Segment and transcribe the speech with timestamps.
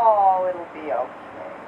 [0.00, 1.49] Oh, it'll be okay.